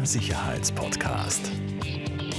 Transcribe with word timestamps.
Der 0.00 0.06
Sicherheitspodcast. 0.06 1.52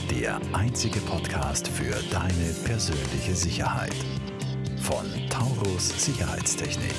Der 0.09 0.41
einzige 0.51 0.99
Podcast 1.01 1.67
für 1.67 1.93
deine 2.09 2.54
persönliche 2.65 3.36
Sicherheit. 3.36 3.93
Von 4.77 5.05
Taurus 5.29 5.89
Sicherheitstechnik. 6.04 6.95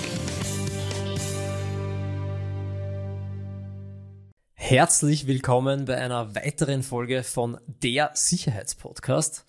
Herzlich 4.54 5.26
willkommen 5.26 5.84
bei 5.84 5.96
einer 5.96 6.32
weiteren 6.36 6.84
Folge 6.84 7.24
von 7.24 7.58
Der 7.66 8.12
Sicherheitspodcast. 8.14 9.44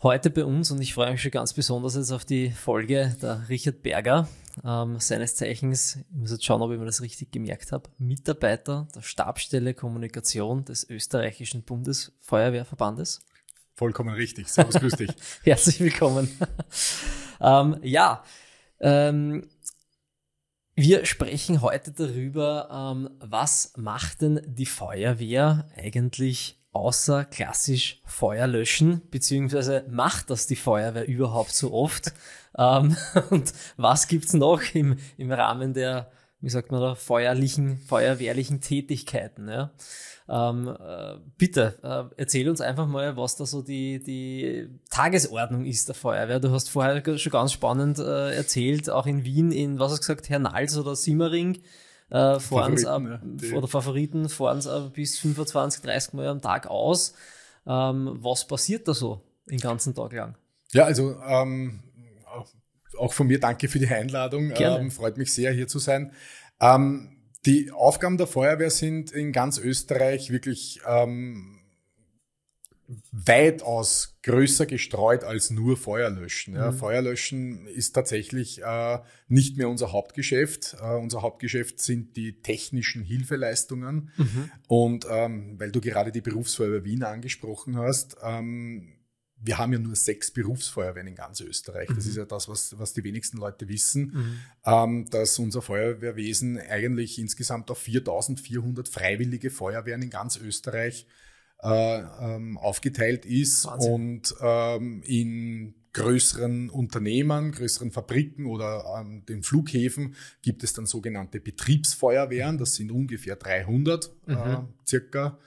Heute 0.00 0.30
bei 0.30 0.44
uns, 0.44 0.70
und 0.70 0.80
ich 0.80 0.94
freue 0.94 1.10
mich 1.10 1.22
schon 1.22 1.32
ganz 1.32 1.54
besonders 1.54 1.96
jetzt 1.96 2.12
auf 2.12 2.24
die 2.24 2.50
Folge, 2.52 3.16
der 3.20 3.48
Richard 3.48 3.82
Berger, 3.82 4.28
ähm, 4.64 4.98
seines 5.00 5.36
Zeichens, 5.36 5.96
ich 5.96 6.16
muss 6.16 6.30
jetzt 6.30 6.44
schauen, 6.44 6.62
ob 6.62 6.72
ich 6.72 6.78
mir 6.78 6.86
das 6.86 7.02
richtig 7.02 7.32
gemerkt 7.32 7.72
habe, 7.72 7.90
Mitarbeiter 7.98 8.88
der 8.94 9.02
Stabsstelle 9.02 9.74
Kommunikation 9.74 10.64
des 10.64 10.88
österreichischen 10.88 11.62
Bundesfeuerwehrverbandes. 11.62 13.20
Vollkommen 13.74 14.14
richtig. 14.14 14.48
Servus, 14.48 14.74
grüß 14.74 14.94
dich. 14.94 15.10
Herzlich 15.44 15.80
willkommen. 15.80 16.28
ähm, 17.40 17.78
ja, 17.82 18.22
ähm, 18.80 19.48
wir 20.74 21.04
sprechen 21.04 21.60
heute 21.60 21.92
darüber, 21.92 22.94
ähm, 22.94 23.10
was 23.20 23.72
macht 23.76 24.22
denn 24.22 24.40
die 24.46 24.66
Feuerwehr 24.66 25.68
eigentlich 25.76 26.61
außer 26.72 27.24
klassisch 27.26 28.00
Feuer 28.04 28.46
löschen, 28.46 29.02
beziehungsweise 29.10 29.84
macht 29.90 30.30
das 30.30 30.46
die 30.46 30.56
Feuerwehr 30.56 31.06
überhaupt 31.06 31.52
so 31.52 31.72
oft? 31.72 32.12
ähm, 32.58 32.96
und 33.30 33.52
was 33.76 34.08
gibt's 34.08 34.32
noch 34.32 34.62
im, 34.74 34.98
im 35.16 35.32
Rahmen 35.32 35.74
der, 35.74 36.10
wie 36.40 36.50
sagt 36.50 36.72
man 36.72 36.80
da, 36.80 36.94
feuerlichen, 36.94 37.78
feuerwehrlichen 37.78 38.60
Tätigkeiten? 38.60 39.48
Ja? 39.48 39.70
Ähm, 40.28 40.68
äh, 40.68 41.16
bitte, 41.36 41.78
äh, 41.82 42.14
erzähl 42.16 42.48
uns 42.48 42.62
einfach 42.62 42.86
mal, 42.86 43.16
was 43.18 43.36
da 43.36 43.44
so 43.44 43.60
die, 43.60 44.02
die 44.02 44.68
Tagesordnung 44.88 45.66
ist 45.66 45.88
der 45.88 45.94
Feuerwehr. 45.94 46.40
Du 46.40 46.50
hast 46.52 46.70
vorher 46.70 47.18
schon 47.18 47.32
ganz 47.32 47.52
spannend 47.52 47.98
äh, 47.98 48.34
erzählt, 48.34 48.88
auch 48.88 49.06
in 49.06 49.24
Wien, 49.24 49.52
in, 49.52 49.78
was 49.78 49.92
hast 49.92 49.98
du 49.98 50.14
gesagt, 50.14 50.30
Hernals 50.30 50.78
oder 50.78 50.96
Simmering, 50.96 51.60
äh, 52.12 52.38
fahren 52.40 52.76
Favoriten, 52.76 53.38
ja, 53.40 53.56
oder 53.56 53.68
Favoriten 53.68 54.28
fahren 54.28 54.58
es 54.58 54.68
bis 54.92 55.18
25, 55.18 55.82
30 55.82 56.12
Mal 56.12 56.26
am 56.28 56.42
Tag 56.42 56.66
aus. 56.66 57.14
Ähm, 57.66 58.18
was 58.20 58.46
passiert 58.46 58.86
da 58.86 58.92
so 58.92 59.22
den 59.48 59.58
ganzen 59.58 59.94
Tag 59.94 60.12
lang? 60.12 60.36
Ja, 60.72 60.84
also 60.84 61.16
ähm, 61.26 61.80
auch 62.98 63.12
von 63.14 63.26
mir 63.26 63.40
danke 63.40 63.68
für 63.68 63.78
die 63.78 63.88
Einladung. 63.88 64.52
Ähm, 64.56 64.90
freut 64.90 65.16
mich 65.16 65.32
sehr, 65.32 65.52
hier 65.52 65.68
zu 65.68 65.78
sein. 65.78 66.12
Ähm, 66.60 67.16
die 67.46 67.72
Aufgaben 67.72 68.18
der 68.18 68.26
Feuerwehr 68.26 68.70
sind 68.70 69.10
in 69.10 69.32
ganz 69.32 69.58
Österreich 69.58 70.30
wirklich 70.30 70.80
ähm, 70.86 71.61
weitaus 73.10 74.18
größer 74.22 74.66
gestreut 74.66 75.24
als 75.24 75.50
nur 75.50 75.76
Feuerlöschen. 75.76 76.54
Ja. 76.54 76.70
Mhm. 76.70 76.76
Feuerlöschen 76.76 77.66
ist 77.66 77.92
tatsächlich 77.92 78.62
äh, 78.62 78.98
nicht 79.28 79.56
mehr 79.56 79.68
unser 79.68 79.92
Hauptgeschäft. 79.92 80.76
Äh, 80.80 80.96
unser 80.96 81.22
Hauptgeschäft 81.22 81.80
sind 81.80 82.16
die 82.16 82.40
technischen 82.40 83.02
Hilfeleistungen. 83.02 84.10
Mhm. 84.16 84.50
Und 84.68 85.06
ähm, 85.10 85.58
weil 85.58 85.72
du 85.72 85.80
gerade 85.80 86.12
die 86.12 86.20
Berufsfeuerwehr 86.20 86.84
Wien 86.84 87.02
angesprochen 87.02 87.76
hast, 87.76 88.16
ähm, 88.22 88.92
wir 89.44 89.58
haben 89.58 89.72
ja 89.72 89.78
nur 89.78 89.96
sechs 89.96 90.30
Berufsfeuerwehren 90.30 91.08
in 91.08 91.14
ganz 91.16 91.40
Österreich. 91.40 91.88
Das 91.88 92.04
mhm. 92.04 92.10
ist 92.10 92.16
ja 92.16 92.24
das, 92.24 92.48
was, 92.48 92.78
was 92.78 92.92
die 92.92 93.02
wenigsten 93.02 93.38
Leute 93.38 93.68
wissen, 93.68 94.12
mhm. 94.12 94.38
ähm, 94.64 95.10
dass 95.10 95.38
unser 95.38 95.62
Feuerwehrwesen 95.62 96.58
eigentlich 96.58 97.18
insgesamt 97.18 97.70
auf 97.70 97.78
4400 97.78 98.88
freiwillige 98.88 99.50
Feuerwehren 99.50 100.02
in 100.02 100.10
ganz 100.10 100.36
Österreich 100.36 101.06
ähm, 101.62 102.58
aufgeteilt 102.58 103.24
ist 103.24 103.66
Wahnsinn. 103.66 103.92
und 103.92 104.34
ähm, 104.40 105.02
in 105.04 105.74
größeren 105.92 106.70
Unternehmen, 106.70 107.52
größeren 107.52 107.90
Fabriken 107.90 108.46
oder 108.46 108.86
an 108.94 109.24
den 109.26 109.42
Flughäfen 109.42 110.14
gibt 110.40 110.64
es 110.64 110.72
dann 110.72 110.86
sogenannte 110.86 111.38
Betriebsfeuerwehren. 111.40 112.58
Das 112.58 112.74
sind 112.76 112.90
ungefähr 112.90 113.36
300 113.36 114.10
mhm. 114.26 114.34
äh, 114.34 114.58
circa 114.86 115.38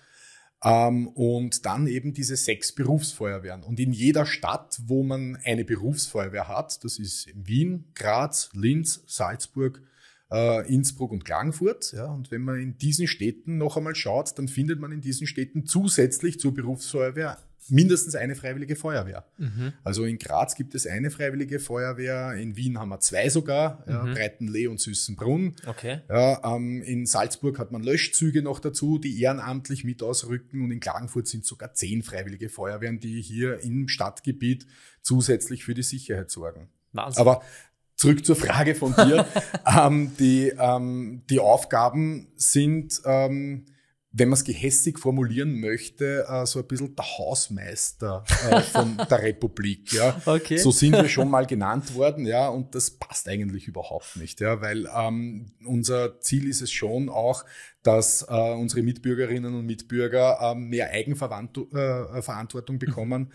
ähm, 0.64 1.08
und 1.10 1.66
dann 1.66 1.88
eben 1.88 2.14
diese 2.14 2.36
sechs 2.36 2.74
Berufsfeuerwehren. 2.74 3.64
Und 3.64 3.80
in 3.80 3.94
jeder 3.94 4.26
Stadt, 4.26 4.82
wo 4.86 5.04
man 5.04 5.38
eine 5.44 5.66
Berufsfeuerwehr 5.66 6.48
hat, 6.48 6.84
das 6.84 7.00
ist 7.00 7.28
in 7.28 7.48
Wien, 7.48 7.86
Graz, 7.94 8.50
Linz, 8.54 9.04
Salzburg, 9.08 9.82
äh, 10.32 10.68
Innsbruck 10.74 11.12
und 11.12 11.26
Klagenfurt. 11.26 11.94
Ja, 11.94 12.06
und 12.06 12.32
wenn 12.32 12.42
man 12.42 12.60
in 12.60 12.78
diesen 12.78 13.08
Städten 13.08 13.58
noch 13.58 13.78
einmal 13.78 13.96
schaut, 13.96 14.38
dann 14.38 14.48
findet 14.48 14.80
man 14.80 14.92
in 14.92 15.02
diesen 15.02 15.28
Städten 15.28 15.66
zusätzlich 15.66 16.40
zur 16.40 16.54
Berufsfeuerwehr 16.54 17.38
mindestens 17.70 18.16
eine 18.16 18.36
freiwillige 18.36 18.76
Feuerwehr. 18.76 19.26
Mhm. 19.38 19.74
Also 19.84 20.06
in 20.06 20.18
Graz 20.18 20.56
gibt 20.56 20.76
es 20.76 20.86
eine 20.86 21.10
freiwillige 21.10 21.60
Feuerwehr, 21.60 22.34
in 22.34 22.56
Wien 22.56 22.80
haben 22.80 22.90
wir 22.90 23.00
zwei 23.00 23.30
sogar, 23.30 23.84
mhm. 23.86 23.92
ja, 23.92 24.04
Breitenlee 24.04 24.68
und 24.68 24.80
Süßenbrunn. 24.80 25.56
Okay. 25.66 26.02
Ja, 26.10 26.56
ähm, 26.56 26.82
in 26.84 27.06
Salzburg 27.06 27.58
hat 27.60 27.72
man 27.72 27.84
Löschzüge 27.84 28.42
noch 28.42 28.60
dazu, 28.60 29.00
die 29.00 29.20
ehrenamtlich 29.20 29.84
mit 29.84 30.04
ausrücken 30.04 30.64
und 30.64 30.72
in 30.72 30.80
Klagenfurt 30.80 31.28
sind 31.28 31.46
sogar 31.46 31.74
zehn 31.74 32.04
freiwillige 32.04 32.50
Feuerwehren, 32.50 33.00
die 33.00 33.22
hier 33.22 33.60
im 33.62 33.88
Stadtgebiet 33.88 34.68
zusätzlich 35.02 35.64
für 35.64 35.74
die 35.74 35.84
Sicherheit 35.84 36.30
sorgen. 36.30 36.70
Wahnsinn. 36.92 37.22
Aber 37.22 37.42
zurück 37.96 38.26
zur 38.26 38.36
Frage 38.36 38.76
von 38.76 38.94
dir. 38.96 39.26
ähm, 39.66 40.12
die, 40.20 40.54
ähm, 40.58 41.24
die 41.30 41.40
Aufgaben 41.40 42.28
sind 42.36 43.02
ähm, 43.06 43.66
wenn 44.18 44.30
man 44.30 44.38
es 44.38 44.46
gehässig 44.46 44.98
formulieren 44.98 45.60
möchte, 45.60 46.26
äh, 46.30 46.46
so 46.46 46.60
ein 46.60 46.68
bisschen 46.68 46.96
der 46.96 47.06
Hausmeister 47.18 48.24
äh, 48.50 48.62
von 48.62 48.96
der 49.10 49.22
Republik. 49.22 49.92
Ja. 49.92 50.22
Okay. 50.26 50.56
So 50.58 50.72
sind 50.72 50.94
wir 50.94 51.10
schon 51.10 51.30
mal 51.32 51.46
genannt 51.46 51.94
worden, 51.96 52.26
ja, 52.26 52.48
und 52.48 52.76
das 52.76 52.92
passt 52.92 53.28
eigentlich 53.28 53.68
überhaupt 53.68 54.16
nicht, 54.16 54.40
ja, 54.40 54.62
weil 54.62 54.88
ähm, 54.96 55.52
unser 55.66 56.22
Ziel 56.22 56.48
ist 56.48 56.62
es 56.62 56.72
schon 56.72 57.10
auch, 57.10 57.44
dass 57.84 58.26
äh, 58.30 58.54
unsere 58.54 58.84
Mitbürgerinnen 58.84 59.54
und 59.54 59.66
Mitbürger 59.66 60.40
äh, 60.42 60.56
mehr 60.56 60.92
Eigenverantwortung 60.92 62.76
äh, 62.76 62.80
bekommen. 62.80 63.34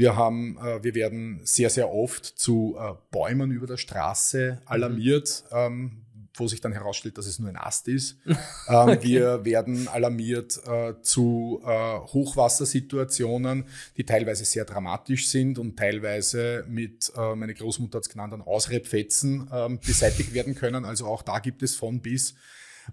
Wir 0.00 0.16
haben, 0.16 0.56
äh, 0.56 0.82
wir 0.82 0.94
werden 0.94 1.40
sehr, 1.44 1.68
sehr 1.68 1.92
oft 1.92 2.24
zu 2.24 2.74
äh, 2.80 2.94
Bäumen 3.10 3.50
über 3.50 3.66
der 3.66 3.76
Straße 3.76 4.62
alarmiert. 4.64 5.44
Mhm. 5.50 5.56
Ähm, 5.56 5.90
wo 6.34 6.46
sich 6.46 6.62
dann 6.62 6.72
herausstellt, 6.72 7.18
dass 7.18 7.26
es 7.26 7.38
nur 7.38 7.50
ein 7.50 7.56
Ast 7.56 7.86
ist. 7.86 8.16
Ähm, 8.68 8.88
okay. 8.88 9.02
Wir 9.02 9.44
werden 9.44 9.88
alarmiert 9.88 10.60
äh, 10.64 10.94
zu 11.02 11.60
äh, 11.64 11.68
Hochwassersituationen, 11.68 13.64
die 13.96 14.04
teilweise 14.04 14.44
sehr 14.44 14.64
dramatisch 14.64 15.28
sind 15.28 15.58
und 15.58 15.76
teilweise 15.76 16.64
mit, 16.68 17.12
äh, 17.16 17.34
meine 17.34 17.52
Großmutter 17.52 17.96
hat 17.96 18.04
es 18.04 18.08
genannt, 18.08 18.32
an 18.32 18.42
Ausrebfetzen 18.42 19.50
ähm, 19.52 19.80
beseitigt 19.84 20.32
werden 20.32 20.54
können. 20.54 20.84
Also 20.84 21.06
auch 21.06 21.22
da 21.22 21.40
gibt 21.40 21.64
es 21.64 21.74
von 21.74 22.00
bis. 22.00 22.34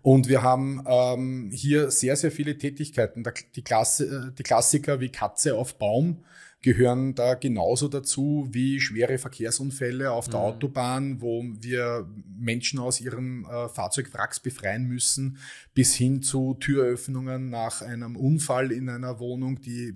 Und 0.01 0.27
wir 0.27 0.41
haben 0.41 0.83
ähm, 0.87 1.51
hier 1.53 1.91
sehr, 1.91 2.15
sehr 2.15 2.31
viele 2.31 2.57
Tätigkeiten. 2.57 3.23
Die, 3.55 3.63
Klasse, 3.63 4.31
äh, 4.31 4.35
die 4.35 4.43
Klassiker 4.43 4.99
wie 4.99 5.09
Katze 5.09 5.55
auf 5.55 5.77
Baum 5.77 6.23
gehören 6.67 7.15
da 7.15 7.35
genauso 7.35 7.87
dazu 7.87 8.49
wie 8.51 8.81
schwere 8.81 9.17
Verkehrsunfälle 9.17 10.11
auf 10.11 10.27
der 10.27 10.41
mhm. 10.41 10.45
Autobahn, 10.47 11.21
wo 11.21 11.41
wir 11.61 12.05
Menschen 12.37 12.77
aus 12.77 12.99
ihrem 12.99 13.45
äh, 13.45 13.69
Fahrzeugwracks 13.69 14.41
befreien 14.41 14.85
müssen, 14.85 15.37
bis 15.73 15.95
hin 15.95 16.21
zu 16.21 16.55
Türöffnungen 16.55 17.49
nach 17.49 17.81
einem 17.81 18.17
Unfall 18.17 18.73
in 18.73 18.89
einer 18.89 19.17
Wohnung, 19.19 19.61
die 19.61 19.93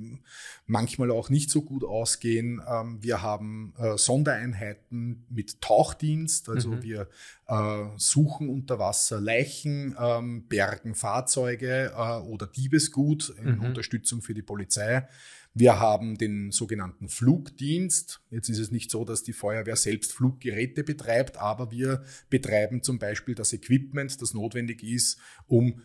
manchmal 0.65 1.11
auch 1.11 1.29
nicht 1.29 1.49
so 1.49 1.61
gut 1.61 1.83
ausgehen. 1.83 2.61
Ähm, 2.65 2.99
wir 3.01 3.21
haben 3.21 3.73
äh, 3.77 3.97
Sondereinheiten 3.97 5.25
mit 5.29 5.59
Tauchdienst, 5.59 6.47
also 6.47 6.69
mhm. 6.69 6.83
wir 6.83 7.09
äh, 7.47 7.83
suchen 7.97 8.47
unter 8.47 8.79
Wasser 8.79 9.19
Leichen, 9.19 9.93
ähm, 9.99 10.47
bergen 10.47 10.95
Fahrzeuge 10.95 11.91
äh, 11.93 12.21
oder 12.21 12.47
Diebesgut 12.47 13.35
in 13.43 13.57
mhm. 13.57 13.65
Unterstützung 13.65 14.21
für 14.21 14.33
die 14.33 14.41
Polizei. 14.41 15.05
Wir 15.53 15.79
haben 15.79 16.17
den 16.17 16.51
sogenannten 16.51 17.09
Flugdienst. 17.09 18.21
Jetzt 18.29 18.47
ist 18.47 18.59
es 18.59 18.71
nicht 18.71 18.89
so, 18.89 19.03
dass 19.03 19.23
die 19.23 19.33
Feuerwehr 19.33 19.75
selbst 19.75 20.13
Fluggeräte 20.13 20.83
betreibt, 20.83 21.37
aber 21.37 21.71
wir 21.71 22.03
betreiben 22.29 22.83
zum 22.83 22.99
Beispiel 22.99 23.35
das 23.35 23.51
Equipment, 23.51 24.21
das 24.21 24.33
notwendig 24.33 24.81
ist, 24.81 25.19
um 25.47 25.81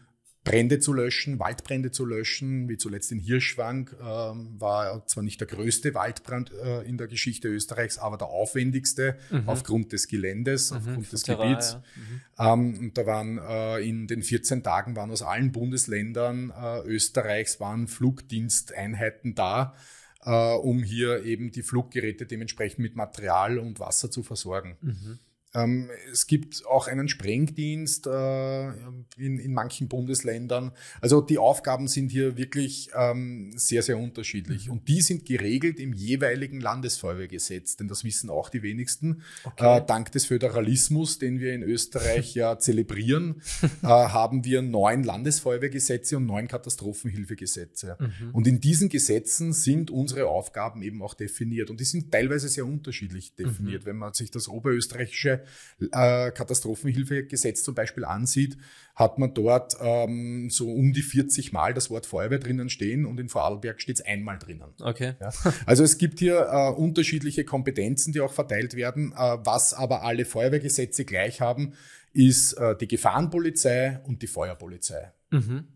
Brände 0.47 0.79
zu 0.79 0.93
löschen, 0.93 1.41
Waldbrände 1.41 1.91
zu 1.91 2.07
löschen, 2.07 2.69
wie 2.69 2.79
zuletzt 2.79 3.11
in 3.11 3.19
Hirschwang, 3.19 3.91
äh, 4.01 4.05
war 4.05 5.05
zwar 5.07 5.25
nicht 5.25 5.41
der 5.41 5.49
größte 5.49 5.93
Waldbrand 5.93 6.53
äh, 6.53 6.83
in 6.83 6.99
der 6.99 7.09
Geschichte 7.09 7.49
Österreichs, 7.49 7.99
aber 7.99 8.17
der 8.17 8.29
aufwendigste 8.29 9.19
mhm. 9.31 9.49
aufgrund 9.49 9.93
des 9.93 10.07
Geländes, 10.07 10.71
mhm, 10.71 10.77
aufgrund 10.77 11.13
des 11.13 11.25
Gebiets. 11.25 11.73
Ja. 12.39 12.55
Mhm. 12.55 12.75
Ähm, 12.75 12.79
und 12.79 12.97
da 12.97 13.07
waren 13.07 13.39
äh, 13.39 13.81
in 13.81 14.07
den 14.07 14.23
14 14.23 14.63
Tagen 14.63 14.95
waren 14.95 15.11
aus 15.11 15.23
allen 15.23 15.51
Bundesländern 15.51 16.53
äh, 16.57 16.81
Österreichs 16.87 17.59
waren 17.59 17.89
Flugdiensteinheiten 17.89 19.35
da, 19.35 19.75
äh, 20.25 20.31
um 20.31 20.85
hier 20.85 21.25
eben 21.25 21.51
die 21.51 21.63
Fluggeräte 21.63 22.25
dementsprechend 22.25 22.79
mit 22.79 22.95
Material 22.95 23.59
und 23.59 23.81
Wasser 23.81 24.13
zu 24.13 24.23
versorgen. 24.23 24.77
Ähm, 25.57 25.89
es 26.13 26.27
gibt 26.27 26.67
auch 26.67 26.87
einen 26.87 27.09
Sprengdienst 27.09 28.07
äh, 28.07 28.69
in, 29.17 29.39
in 29.39 29.55
manchen 29.55 29.89
Bundesländern. 29.89 30.73
Also 31.01 31.21
die 31.21 31.39
Aufgaben 31.39 31.89
sind 31.89 32.11
hier 32.11 32.37
wirklich 32.37 32.91
ähm, 32.95 33.53
sehr, 33.57 33.83
sehr 33.83 33.99
unterschiedlich. 33.99 34.67
Mhm. 34.67 34.73
Und 34.73 34.89
die 34.89 35.01
sind 35.01 35.25
geregelt 35.25 35.81
im 35.81 35.95
jeweiligen 35.95 36.61
Landesfeuerwehrgesetz, 36.61 37.77
denn 37.77 37.89
das 37.89 38.05
wissen 38.05 38.29
auch 38.29 38.51
die 38.51 38.63
wenigsten. 38.63 39.23
Okay. 39.45 39.79
Äh, 39.79 39.87
dank 39.87 40.13
des 40.13 40.27
Föderalismus, 40.27 41.19
den 41.19 41.41
wir 41.41 41.55
in 41.55 41.63
Österreich 41.63 42.35
ja 42.35 42.59
zelebrieren, 42.59 43.41
äh, 43.83 43.87
haben 43.87 44.45
wir 44.45 44.61
neun 44.61 45.05
Landesfeuerwehrgesetze 45.05 46.19
und 46.19 46.27
neun 46.27 46.49
Katastrophenhilfegesetze. 46.49 47.97
Mhm. 47.99 48.35
Und 48.35 48.47
in 48.47 48.61
diesen 48.61 48.91
Gesetzen 48.91 49.55
sind 49.55 49.91
unsere 49.91 50.27
Aufgaben 50.27 50.83
eben 50.83 51.03
auch 51.03 51.15
definiert. 51.15 51.71
Und 51.71 51.81
die 51.81 51.85
sind 51.85 52.13
teilweise 52.13 52.49
sehr 52.49 52.67
unterschiedlich 52.67 53.35
definiert. 53.35 53.85
Mhm. 53.85 53.87
Wenn 53.87 53.97
man 53.97 54.13
sich 54.13 54.31
das 54.31 54.49
oberösterreichische 54.49 55.46
äh, 55.81 56.31
Katastrophenhilfegesetz 56.31 57.63
zum 57.63 57.75
Beispiel 57.75 58.05
ansieht, 58.05 58.57
hat 58.95 59.19
man 59.19 59.35
dort 59.35 59.77
ähm, 59.81 60.49
so 60.51 60.73
um 60.73 60.93
die 60.93 61.03
40 61.03 61.53
Mal 61.53 61.75
das 61.75 61.91
Wort 61.91 62.07
Feuerwehr 62.07 62.39
drinnen 62.39 62.71
stehen 62.71 63.05
und 63.05 63.21
in 63.21 63.29
Vorarlberg 63.29 63.81
steht 63.81 64.01
es 64.01 64.07
einmal 64.07 64.39
drinnen. 64.39 64.75
Okay. 64.81 65.15
Ja. 65.21 65.31
Also 65.67 65.85
es 65.85 65.99
gibt 65.99 66.19
hier 66.19 66.49
äh, 66.51 66.71
unterschiedliche 66.71 67.45
Kompetenzen, 67.45 68.13
die 68.13 68.21
auch 68.21 68.33
verteilt 68.33 68.75
werden. 68.75 69.13
Äh, 69.13 69.39
was 69.45 69.75
aber 69.75 70.03
alle 70.03 70.25
Feuerwehrgesetze 70.25 71.05
gleich 71.05 71.41
haben, 71.41 71.75
ist 72.13 72.55
äh, 72.55 72.77
die 72.77 72.89
Gefahrenpolizei 72.89 74.01
und 74.05 74.23
die 74.23 74.27
Feuerpolizei. 74.27 75.13
Mhm. 75.31 75.69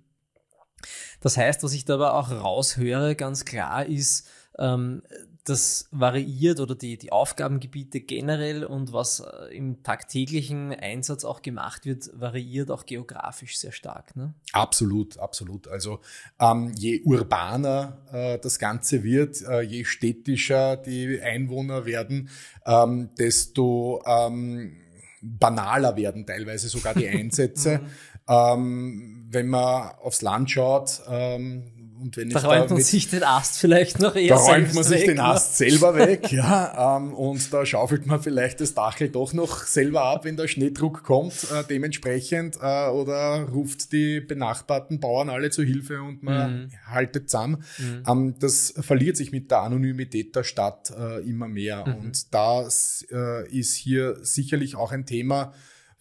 Das 1.21 1.37
heißt, 1.37 1.63
was 1.63 1.75
ich 1.75 1.85
da 1.85 1.95
aber 1.95 2.15
auch 2.15 2.31
raushöre, 2.31 3.15
ganz 3.15 3.45
klar 3.45 3.85
ist, 3.85 4.27
ähm, 4.59 5.03
das 5.45 5.89
variiert 5.91 6.61
oder 6.61 6.75
die, 6.75 6.99
die 6.99 7.13
Aufgabengebiete 7.13 8.01
generell 8.01 8.65
und 8.65 8.93
was 8.93 9.21
äh, 9.21 9.57
im 9.57 9.83
tagtäglichen 9.83 10.73
Einsatz 10.73 11.25
auch 11.25 11.43
gemacht 11.43 11.87
wird, 11.87 12.11
variiert 12.15 12.71
auch 12.71 12.87
geografisch 12.87 13.59
sehr 13.59 13.73
stark. 13.73 14.17
Ne? 14.17 14.35
Absolut, 14.53 15.19
absolut. 15.19 15.69
Also 15.69 16.01
ähm, 16.39 16.73
je 16.77 17.01
urbaner 17.03 17.99
äh, 18.13 18.39
das 18.39 18.59
Ganze 18.59 19.03
wird, 19.03 19.43
äh, 19.43 19.63
je 19.63 19.85
städtischer 19.85 20.77
die 20.77 21.21
Einwohner 21.21 21.87
werden, 21.87 22.29
ähm, 22.67 23.11
desto 23.19 24.03
ähm, 24.07 24.77
banaler 25.23 25.97
werden 25.97 26.27
teilweise 26.27 26.69
sogar 26.69 26.95
die 26.95 27.09
Einsätze. 27.09 27.79
Mhm. 27.79 27.87
ähm, 28.29 29.27
wenn 29.33 29.49
man 29.49 29.91
aufs 30.01 30.23
Land 30.23 30.51
schaut, 30.51 31.03
ähm, 31.09 31.80
und 32.01 32.17
wenn 32.17 32.31
da 32.31 32.41
räumt 32.41 32.71
da 32.71 32.75
man 32.75 32.83
sich 32.83 33.09
den 33.09 33.23
Ast 33.23 33.59
vielleicht 33.59 34.01
noch 34.01 34.17
eher 34.17 34.29
Da 34.29 34.37
räumt 34.37 34.75
man 34.75 34.85
sich 34.85 35.01
weg, 35.01 35.07
den 35.07 35.17
ne? 35.17 35.25
Ast 35.25 35.59
selber 35.59 35.95
weg, 35.95 36.33
ja. 36.33 36.97
Ähm, 36.97 37.13
und 37.15 37.53
da 37.53 37.67
schaufelt 37.67 38.07
man 38.07 38.23
vielleicht 38.23 38.61
das 38.61 38.75
Dachel 38.75 39.09
doch 39.09 39.33
noch 39.33 39.65
selber 39.65 40.05
ab, 40.05 40.25
wenn 40.25 40.37
der 40.37 40.49
Schneedruck 40.49 41.03
kommt, 41.03 41.35
äh, 41.51 41.65
dementsprechend. 41.69 42.57
Äh, 42.57 42.89
oder 42.89 43.49
ruft 43.53 43.93
die 43.93 44.21
benachbarten 44.21 45.01
Bauern 45.01 45.29
alle 45.29 45.51
zu 45.51 45.63
Hilfe 45.63 46.03
und 46.03 46.23
man 46.23 46.63
mhm. 46.65 46.71
haltet 46.87 47.31
zusammen. 47.31 47.65
Mhm. 47.79 48.03
Ähm, 48.09 48.35
das 48.41 48.75
verliert 48.81 49.17
sich 49.17 49.33
mit 49.33 49.51
der 49.51 49.61
Anonymität 49.61 50.35
der 50.35 50.45
Stadt 50.45 50.93
äh, 50.99 51.21
immer 51.29 51.49
mehr. 51.49 51.87
Mhm. 51.87 51.95
Und 51.95 52.35
das 52.35 53.07
äh, 53.13 53.49
ist 53.51 53.75
hier 53.75 54.17
sicherlich 54.23 54.77
auch 54.77 54.93
ein 54.93 55.07
Thema, 55.07 55.53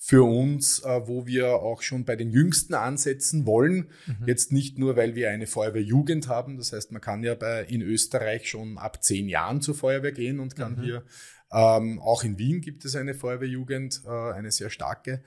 für 0.01 0.23
uns, 0.23 0.79
äh, 0.79 1.07
wo 1.07 1.27
wir 1.27 1.55
auch 1.55 1.81
schon 1.81 2.05
bei 2.05 2.15
den 2.15 2.31
Jüngsten 2.31 2.73
ansetzen 2.73 3.45
wollen. 3.45 3.89
Mhm. 4.07 4.27
Jetzt 4.27 4.53
nicht 4.53 4.79
nur, 4.79 4.95
weil 4.95 5.13
wir 5.13 5.29
eine 5.29 5.45
Feuerwehrjugend 5.45 6.29
haben. 6.29 6.55
Das 6.55 6.71
heißt, 6.71 6.93
man 6.93 7.01
kann 7.01 7.21
ja 7.21 7.35
bei, 7.35 7.65
in 7.65 7.81
Österreich 7.81 8.49
schon 8.49 8.77
ab 8.77 9.03
zehn 9.03 9.27
Jahren 9.27 9.61
zur 9.61 9.75
Feuerwehr 9.75 10.13
gehen 10.13 10.39
und 10.39 10.55
kann 10.55 10.77
mhm. 10.77 10.81
hier, 10.83 11.03
ähm, 11.51 11.99
auch 11.99 12.23
in 12.23 12.39
Wien 12.39 12.61
gibt 12.61 12.85
es 12.85 12.95
eine 12.95 13.13
Feuerwehrjugend, 13.13 14.03
äh, 14.05 14.31
eine 14.31 14.51
sehr 14.51 14.69
starke. 14.69 15.21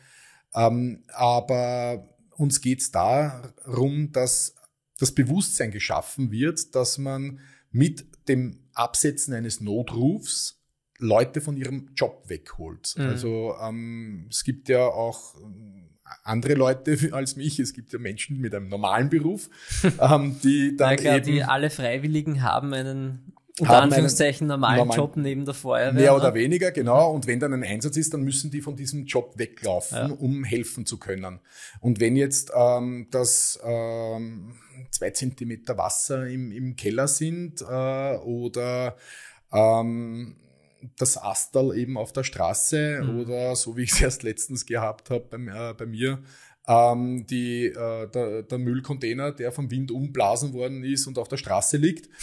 Ähm, 0.54 1.04
aber 1.08 2.08
uns 2.30 2.62
geht 2.62 2.80
es 2.80 2.90
darum, 2.90 4.10
dass 4.12 4.54
das 4.98 5.12
Bewusstsein 5.12 5.70
geschaffen 5.70 6.32
wird, 6.32 6.74
dass 6.74 6.96
man 6.96 7.40
mit 7.72 8.06
dem 8.26 8.60
Absetzen 8.72 9.34
eines 9.34 9.60
Notrufs 9.60 10.61
Leute 11.02 11.40
von 11.40 11.56
ihrem 11.56 11.90
Job 11.94 12.24
wegholt. 12.28 12.94
Mhm. 12.96 13.06
Also 13.06 13.54
ähm, 13.60 14.26
es 14.30 14.44
gibt 14.44 14.68
ja 14.68 14.86
auch 14.86 15.34
ähm, 15.36 15.90
andere 16.24 16.54
Leute 16.54 16.96
als 17.12 17.36
mich. 17.36 17.58
Es 17.58 17.74
gibt 17.74 17.92
ja 17.92 17.98
Menschen 17.98 18.40
mit 18.40 18.54
einem 18.54 18.68
normalen 18.68 19.08
Beruf, 19.08 19.50
ähm, 20.00 20.36
die 20.42 20.76
dann 20.76 20.96
klar, 20.96 21.16
eben 21.16 21.26
die 21.26 21.42
alle 21.42 21.70
Freiwilligen 21.70 22.42
haben 22.42 22.72
einen 22.72 23.32
unter 23.60 23.82
Anführungszeichen 23.82 24.46
normalen, 24.46 24.78
normalen, 24.78 24.98
Job 24.98 25.16
neben 25.16 25.44
der 25.44 25.52
Feuerwehr. 25.52 25.92
Mehr 25.92 26.16
oder 26.16 26.30
ne? 26.30 26.34
weniger, 26.36 26.70
genau. 26.70 27.10
Und 27.10 27.26
wenn 27.26 27.38
dann 27.38 27.52
ein 27.52 27.62
Einsatz 27.62 27.98
ist, 27.98 28.14
dann 28.14 28.22
müssen 28.22 28.50
die 28.50 28.62
von 28.62 28.76
diesem 28.76 29.04
Job 29.04 29.34
weglaufen, 29.36 29.98
ja. 29.98 30.06
um 30.06 30.42
helfen 30.42 30.86
zu 30.86 30.98
können. 30.98 31.38
Und 31.80 32.00
wenn 32.00 32.16
jetzt 32.16 32.50
ähm, 32.56 33.08
das 33.10 33.60
ähm, 33.62 34.54
zwei 34.90 35.10
Zentimeter 35.10 35.76
Wasser 35.76 36.26
im, 36.26 36.50
im 36.50 36.76
Keller 36.76 37.08
sind 37.08 37.60
äh, 37.60 38.16
oder 38.16 38.96
ähm, 39.52 40.36
das 40.96 41.16
Astal 41.16 41.76
eben 41.76 41.96
auf 41.96 42.12
der 42.12 42.24
Straße 42.24 43.02
mhm. 43.02 43.20
oder 43.20 43.56
so 43.56 43.76
wie 43.76 43.82
ich 43.82 43.92
es 43.92 44.00
erst 44.00 44.22
letztens 44.22 44.66
gehabt 44.66 45.10
habe 45.10 45.26
bei, 45.30 45.36
äh, 45.38 45.74
bei 45.74 45.86
mir, 45.86 46.22
ähm, 46.66 47.26
die, 47.26 47.66
äh, 47.66 48.08
der, 48.08 48.42
der, 48.42 48.58
Müllcontainer, 48.58 49.32
der 49.32 49.52
vom 49.52 49.70
Wind 49.70 49.90
umblasen 49.90 50.52
worden 50.52 50.84
ist 50.84 51.06
und 51.06 51.18
auf 51.18 51.28
der 51.28 51.36
Straße 51.36 51.76
liegt. 51.76 52.08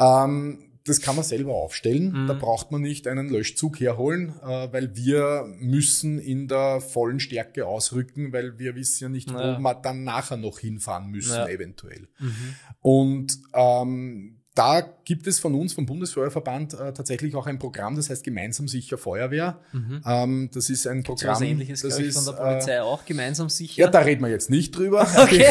Ähm, 0.00 0.68
das 0.84 1.00
kann 1.00 1.16
man 1.16 1.24
selber 1.24 1.54
aufstellen. 1.54 2.12
Mhm. 2.12 2.26
Da 2.28 2.34
braucht 2.34 2.70
man 2.70 2.80
nicht 2.80 3.06
einen 3.06 3.28
Löschzug 3.28 3.80
herholen, 3.80 4.34
äh, 4.42 4.72
weil 4.72 4.96
wir 4.96 5.44
müssen 5.58 6.18
in 6.18 6.48
der 6.48 6.80
vollen 6.80 7.20
Stärke 7.20 7.66
ausrücken, 7.66 8.32
weil 8.32 8.58
wir 8.58 8.74
wissen 8.74 9.04
ja 9.04 9.08
nicht, 9.08 9.30
ja. 9.30 9.36
wo 9.56 9.60
wir 9.60 9.74
dann 9.74 10.04
nachher 10.04 10.36
noch 10.36 10.58
hinfahren 10.58 11.10
müssen, 11.10 11.34
ja. 11.34 11.48
eventuell. 11.48 12.08
Mhm. 12.18 12.54
Und 12.80 13.38
ähm, 13.54 14.37
da 14.58 14.82
gibt 15.04 15.28
es 15.28 15.38
von 15.38 15.54
uns, 15.54 15.72
vom 15.72 15.86
Bundesfeuerverband, 15.86 16.74
äh, 16.74 16.92
tatsächlich 16.92 17.36
auch 17.36 17.46
ein 17.46 17.60
Programm, 17.60 17.94
das 17.94 18.10
heißt 18.10 18.24
Gemeinsam 18.24 18.66
sicher 18.66 18.98
Feuerwehr. 18.98 19.60
Mhm. 19.72 20.02
Ähm, 20.04 20.50
das 20.52 20.68
ist 20.68 20.84
ein 20.88 21.04
Programm. 21.04 21.34
Was 21.34 21.42
ähnliches, 21.42 21.82
das 21.82 21.98
ist 22.00 22.16
von 22.16 22.34
der 22.34 22.42
Polizei 22.42 22.74
äh, 22.74 22.80
auch, 22.80 23.04
gemeinsam 23.04 23.48
sicher. 23.50 23.82
Ja, 23.82 23.88
da 23.88 24.00
reden 24.00 24.22
wir 24.22 24.30
jetzt 24.30 24.50
nicht 24.50 24.76
drüber. 24.76 25.06
Okay. 25.18 25.46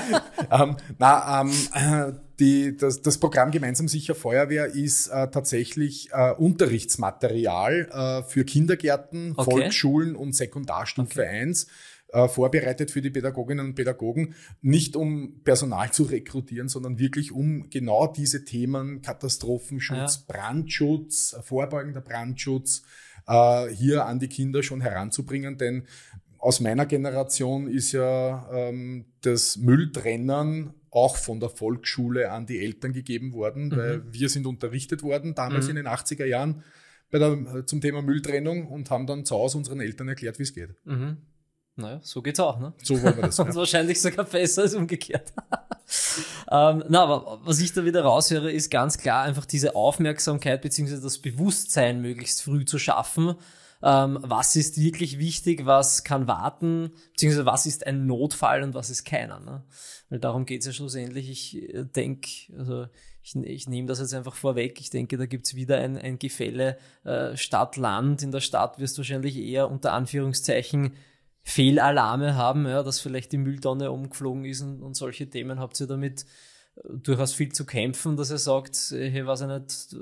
ähm, 0.50 0.76
na, 0.98 1.40
ähm, 1.40 1.50
äh, 1.74 2.12
die, 2.38 2.76
das, 2.76 3.02
das 3.02 3.18
Programm 3.18 3.50
Gemeinsam 3.50 3.88
sicher 3.88 4.14
Feuerwehr 4.14 4.66
ist 4.66 5.08
äh, 5.08 5.28
tatsächlich 5.28 6.10
äh, 6.12 6.32
Unterrichtsmaterial 6.32 7.88
äh, 7.92 8.28
für 8.28 8.44
Kindergärten, 8.44 9.34
okay. 9.36 9.50
Volksschulen 9.50 10.16
und 10.16 10.34
Sekundarstufe 10.34 11.20
okay. 11.20 11.40
1 11.42 11.66
äh, 12.12 12.28
vorbereitet 12.28 12.90
für 12.90 13.02
die 13.02 13.10
Pädagoginnen 13.10 13.66
und 13.66 13.74
Pädagogen, 13.74 14.34
nicht 14.60 14.96
um 14.96 15.40
Personal 15.44 15.90
zu 15.92 16.04
rekrutieren, 16.04 16.68
sondern 16.68 16.98
wirklich 16.98 17.32
um 17.32 17.70
genau 17.70 18.06
diese 18.06 18.44
Themen 18.44 19.02
Katastrophenschutz, 19.02 20.26
ja. 20.28 20.34
Brandschutz, 20.34 21.36
vorbeugender 21.42 22.00
Brandschutz 22.00 22.82
äh, 23.26 23.68
hier 23.68 24.06
an 24.06 24.18
die 24.18 24.28
Kinder 24.28 24.62
schon 24.62 24.80
heranzubringen. 24.80 25.56
Denn 25.58 25.84
aus 26.38 26.60
meiner 26.60 26.86
Generation 26.86 27.68
ist 27.68 27.92
ja 27.92 28.48
ähm, 28.52 29.06
das 29.22 29.56
Mülltrennen 29.56 30.74
auch 30.90 31.16
von 31.16 31.40
der 31.40 31.48
Volksschule 31.48 32.30
an 32.30 32.44
die 32.44 32.58
Eltern 32.58 32.92
gegeben 32.92 33.32
worden, 33.32 33.68
mhm. 33.68 33.76
weil 33.76 34.12
wir 34.12 34.28
sind 34.28 34.46
unterrichtet 34.46 35.02
worden, 35.02 35.34
damals 35.34 35.64
mhm. 35.64 35.70
in 35.70 35.76
den 35.76 35.86
80er 35.86 36.26
Jahren 36.26 36.62
bei 37.10 37.18
der, 37.18 37.66
zum 37.66 37.80
Thema 37.80 38.02
Mülltrennung 38.02 38.66
und 38.66 38.90
haben 38.90 39.06
dann 39.06 39.24
zu 39.24 39.34
Hause 39.34 39.58
unseren 39.58 39.80
Eltern 39.80 40.08
erklärt, 40.08 40.38
wie 40.38 40.42
es 40.42 40.52
geht. 40.52 40.74
Mhm. 40.84 41.18
Naja, 41.76 42.00
so 42.02 42.20
geht's 42.20 42.38
auch, 42.38 42.58
ne? 42.58 42.74
So 42.82 43.02
wollen 43.02 43.16
wir 43.16 43.22
das. 43.22 43.38
Und 43.38 43.48
ja. 43.48 43.54
wahrscheinlich 43.54 44.00
sogar 44.00 44.26
besser 44.26 44.62
als 44.62 44.74
umgekehrt. 44.74 45.32
ähm, 46.50 46.84
na, 46.88 47.02
aber 47.02 47.40
was 47.44 47.60
ich 47.60 47.72
da 47.72 47.84
wieder 47.84 48.02
raushöre, 48.02 48.52
ist 48.52 48.70
ganz 48.70 48.98
klar 48.98 49.24
einfach 49.24 49.46
diese 49.46 49.74
Aufmerksamkeit 49.74 50.60
beziehungsweise 50.60 51.02
das 51.02 51.18
Bewusstsein 51.18 52.02
möglichst 52.02 52.42
früh 52.42 52.64
zu 52.66 52.78
schaffen. 52.78 53.36
Ähm, 53.82 54.18
was 54.20 54.54
ist 54.54 54.80
wirklich 54.80 55.18
wichtig, 55.18 55.66
was 55.66 56.04
kann 56.04 56.28
warten, 56.28 56.92
beziehungsweise 57.12 57.46
was 57.46 57.66
ist 57.66 57.86
ein 57.86 58.06
Notfall 58.06 58.62
und 58.62 58.74
was 58.74 58.90
ist 58.90 59.04
keiner. 59.04 59.40
Ne? 59.40 59.64
Weil 60.10 60.20
darum 60.20 60.44
geht's 60.44 60.66
ja 60.66 60.72
schlussendlich. 60.72 61.30
Ich 61.30 61.74
äh, 61.74 61.84
denke, 61.84 62.28
also 62.56 62.86
ich, 63.22 63.34
ich 63.34 63.68
nehme 63.68 63.88
das 63.88 63.98
jetzt 63.98 64.14
einfach 64.14 64.34
vorweg. 64.34 64.78
Ich 64.80 64.90
denke, 64.90 65.16
da 65.16 65.26
gibt's 65.26 65.54
wieder 65.54 65.78
ein, 65.78 65.96
ein 65.96 66.18
Gefälle 66.18 66.76
äh, 67.04 67.36
Stadt-Land. 67.36 68.22
In 68.22 68.30
der 68.30 68.40
Stadt 68.40 68.78
wirst 68.78 68.98
du 68.98 69.00
wahrscheinlich 69.00 69.36
eher 69.36 69.70
unter 69.70 69.94
Anführungszeichen 69.94 70.92
Fehlalarme 71.42 72.36
haben, 72.36 72.66
ja, 72.66 72.82
dass 72.82 73.00
vielleicht 73.00 73.32
die 73.32 73.38
Mülltonne 73.38 73.90
umgeflogen 73.90 74.44
ist 74.44 74.62
und, 74.62 74.82
und 74.82 74.94
solche 74.94 75.28
Themen, 75.28 75.58
habt 75.58 75.80
ihr 75.80 75.86
damit 75.86 76.24
äh, 76.76 76.80
durchaus 76.94 77.34
viel 77.34 77.52
zu 77.52 77.66
kämpfen, 77.66 78.16
dass 78.16 78.30
er 78.30 78.38
sagt, 78.38 78.76
hey, 78.90 79.26
weiß 79.26 79.42
ich 79.42 79.46
nicht, 79.48 79.96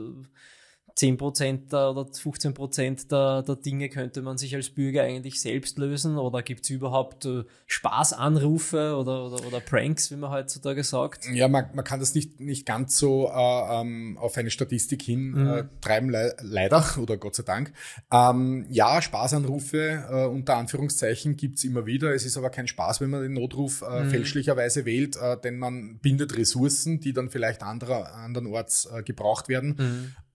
10% 0.96 1.68
der, 1.70 1.90
oder 1.90 2.02
15% 2.02 3.08
der, 3.08 3.42
der 3.42 3.56
Dinge 3.56 3.88
könnte 3.88 4.22
man 4.22 4.38
sich 4.38 4.54
als 4.54 4.70
Bürger 4.70 5.02
eigentlich 5.02 5.40
selbst 5.40 5.78
lösen? 5.78 6.18
Oder 6.18 6.42
gibt 6.42 6.64
es 6.64 6.70
überhaupt 6.70 7.24
äh, 7.24 7.44
Spaßanrufe 7.66 8.96
oder, 8.96 9.26
oder, 9.26 9.46
oder 9.46 9.60
Pranks, 9.60 10.10
wie 10.10 10.16
man 10.16 10.30
heutzutage 10.30 10.84
sagt? 10.84 11.26
Ja, 11.32 11.48
man, 11.48 11.66
man 11.74 11.84
kann 11.84 12.00
das 12.00 12.14
nicht, 12.14 12.40
nicht 12.40 12.66
ganz 12.66 12.96
so 12.98 13.28
äh, 13.28 13.80
ähm, 13.80 14.18
auf 14.20 14.36
eine 14.36 14.50
Statistik 14.50 15.02
hin 15.02 15.30
mhm. 15.30 15.48
äh, 15.48 15.64
treiben, 15.80 16.10
le 16.10 16.34
leider 16.42 16.84
oder 16.98 17.16
Gott 17.16 17.34
sei 17.34 17.42
Dank. 17.42 17.72
Ähm, 18.10 18.66
ja, 18.68 19.00
Spaßanrufe 19.00 20.04
äh, 20.10 20.26
unter 20.26 20.56
Anführungszeichen 20.56 21.36
gibt's 21.36 21.64
immer 21.64 21.86
wieder. 21.86 22.14
Es 22.14 22.24
ist 22.24 22.36
aber 22.36 22.50
kein 22.50 22.66
Spaß, 22.66 23.00
wenn 23.00 23.10
man 23.10 23.22
den 23.22 23.34
Notruf 23.34 23.82
äh, 23.82 24.04
mhm. 24.04 24.10
fälschlicherweise 24.10 24.84
wählt, 24.84 25.16
äh, 25.16 25.38
denn 25.40 25.58
man 25.58 25.98
bindet 25.98 26.36
Ressourcen, 26.36 27.00
die 27.00 27.12
dann 27.12 27.30
vielleicht 27.30 27.62
anderer, 27.62 28.14
andernorts 28.14 28.86
äh, 28.86 29.02
gebraucht 29.02 29.48
werden. 29.48 29.76
Mhm 29.78 30.29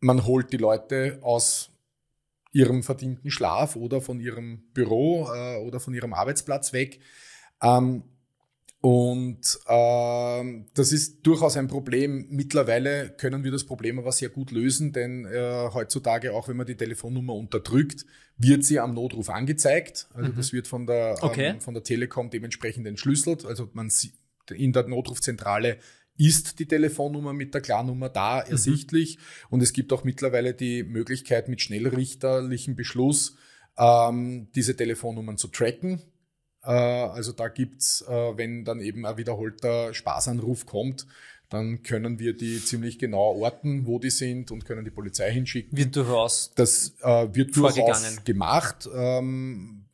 man 0.00 0.26
holt 0.26 0.52
die 0.52 0.58
Leute 0.58 1.18
aus 1.22 1.70
ihrem 2.52 2.82
verdienten 2.82 3.30
Schlaf 3.30 3.76
oder 3.76 4.00
von 4.00 4.20
ihrem 4.20 4.62
Büro 4.72 5.28
äh, 5.32 5.58
oder 5.58 5.80
von 5.80 5.94
ihrem 5.94 6.14
Arbeitsplatz 6.14 6.72
weg. 6.72 7.00
Ähm, 7.62 8.02
und 8.80 9.58
äh, 9.66 10.64
das 10.74 10.92
ist 10.92 11.26
durchaus 11.26 11.56
ein 11.56 11.66
Problem. 11.66 12.28
Mittlerweile 12.30 13.10
können 13.10 13.42
wir 13.42 13.50
das 13.50 13.64
Problem 13.64 13.98
aber 13.98 14.12
sehr 14.12 14.28
gut 14.28 14.52
lösen, 14.52 14.92
denn 14.92 15.24
äh, 15.24 15.68
heutzutage, 15.74 16.32
auch 16.32 16.48
wenn 16.48 16.56
man 16.56 16.66
die 16.66 16.76
Telefonnummer 16.76 17.34
unterdrückt, 17.34 18.06
wird 18.36 18.64
sie 18.64 18.78
am 18.78 18.94
Notruf 18.94 19.30
angezeigt. 19.30 20.08
Also 20.14 20.30
mhm. 20.30 20.36
das 20.36 20.52
wird 20.52 20.68
von 20.68 20.86
der, 20.86 21.16
okay. 21.22 21.46
ähm, 21.46 21.60
von 21.60 21.74
der 21.74 21.82
Telekom 21.82 22.30
dementsprechend 22.30 22.86
entschlüsselt. 22.86 23.44
Also 23.44 23.68
man 23.72 23.90
sieht 23.90 24.14
in 24.50 24.72
der 24.72 24.86
Notrufzentrale 24.86 25.78
ist 26.18 26.58
die 26.58 26.66
Telefonnummer 26.66 27.32
mit 27.32 27.54
der 27.54 27.60
Klarnummer 27.60 28.08
da 28.08 28.42
mhm. 28.44 28.52
ersichtlich. 28.52 29.16
Mhm. 29.16 29.22
Und 29.50 29.62
es 29.62 29.72
gibt 29.72 29.92
auch 29.92 30.04
mittlerweile 30.04 30.52
die 30.52 30.82
Möglichkeit, 30.82 31.48
mit 31.48 31.62
schnellrichterlichem 31.62 32.76
Beschluss 32.76 33.36
ähm, 33.78 34.48
diese 34.54 34.76
Telefonnummern 34.76 35.38
zu 35.38 35.48
tracken. 35.48 36.02
Äh, 36.62 36.70
also 36.70 37.32
da 37.32 37.48
gibt's, 37.48 38.02
äh, 38.02 38.36
wenn 38.36 38.64
dann 38.64 38.80
eben 38.80 39.06
ein 39.06 39.16
wiederholter 39.16 39.94
Spaßanruf 39.94 40.66
kommt, 40.66 41.06
dann 41.48 41.82
können 41.82 42.18
wir 42.18 42.36
die 42.36 42.62
ziemlich 42.62 42.98
genau 42.98 43.32
orten, 43.40 43.86
wo 43.86 43.98
die 43.98 44.10
sind 44.10 44.50
und 44.50 44.66
können 44.66 44.84
die 44.84 44.90
Polizei 44.90 45.32
hinschicken. 45.32 45.78
Wird 45.78 45.96
durchaus. 45.96 46.52
Das 46.56 46.94
äh, 47.00 47.28
wird 47.32 47.56
durchaus 47.56 48.22
gemacht. 48.24 48.88
Ähm, 48.92 49.87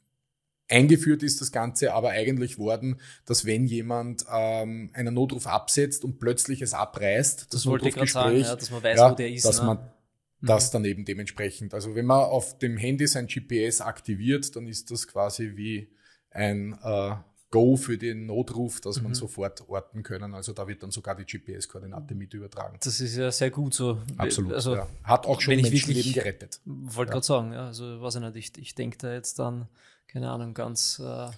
Eingeführt 0.68 1.22
ist 1.22 1.40
das 1.40 1.52
Ganze 1.52 1.92
aber 1.92 2.10
eigentlich 2.10 2.58
worden, 2.58 3.00
dass 3.26 3.44
wenn 3.44 3.66
jemand 3.66 4.24
ähm, 4.32 4.90
einen 4.94 5.14
Notruf 5.14 5.46
absetzt 5.46 6.04
und 6.04 6.18
plötzlich 6.18 6.62
es 6.62 6.72
abreißt, 6.72 7.42
das, 7.42 7.48
das 7.48 7.66
wollte 7.66 7.88
ich 7.88 7.94
gerade 7.94 8.10
sagen, 8.10 8.38
ja, 8.38 8.56
dass 8.56 8.70
man 8.70 8.82
weiß, 8.82 8.98
ja, 8.98 9.10
wo 9.10 9.14
der 9.14 9.30
ist. 9.30 9.44
Dass 9.44 9.60
ne? 9.60 9.66
man 9.66 9.76
mhm. 9.76 10.46
das 10.46 10.70
dann 10.70 10.84
eben 10.86 11.04
dementsprechend. 11.04 11.74
Also 11.74 11.94
wenn 11.94 12.06
man 12.06 12.20
auf 12.20 12.58
dem 12.58 12.78
Handy 12.78 13.06
sein 13.06 13.26
GPS 13.26 13.82
aktiviert, 13.82 14.56
dann 14.56 14.66
ist 14.66 14.90
das 14.90 15.06
quasi 15.06 15.52
wie 15.54 15.90
ein 16.30 16.78
äh, 16.82 17.14
Go 17.50 17.76
für 17.76 17.96
den 17.98 18.26
Notruf, 18.26 18.80
dass 18.80 18.96
mhm. 18.96 19.04
man 19.04 19.14
sofort 19.14 19.68
orten 19.68 20.02
können. 20.02 20.34
Also 20.34 20.52
da 20.52 20.66
wird 20.66 20.82
dann 20.82 20.90
sogar 20.90 21.14
die 21.14 21.24
GPS-Koordinate 21.24 22.14
mit 22.14 22.34
übertragen. 22.34 22.78
Das 22.82 23.00
ist 23.00 23.16
ja 23.16 23.30
sehr 23.30 23.50
gut 23.50 23.74
so. 23.74 24.02
Absolut. 24.16 24.54
Also, 24.54 24.74
ja. 24.74 24.88
Hat 25.04 25.26
auch 25.26 25.40
schon 25.40 25.54
Menschenleben 25.56 26.14
gerettet. 26.14 26.60
Wollte 26.64 27.10
ja. 27.10 27.12
gerade 27.12 27.26
sagen, 27.26 27.52
ja, 27.52 27.66
also 27.66 28.00
weiß 28.00 28.16
ich 28.16 28.20
nicht, 28.22 28.36
ich, 28.36 28.62
ich 28.62 28.74
denke 28.74 28.96
da 28.98 29.12
jetzt 29.12 29.38
dann 29.38 29.68
keine 30.14 30.30
Ahnung, 30.30 30.54
ganz 30.54 31.02
äh, 31.04 31.28